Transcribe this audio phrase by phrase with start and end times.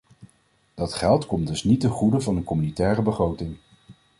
[0.73, 3.57] Dat geld komt dus niet ten goede van de communautaire begroting.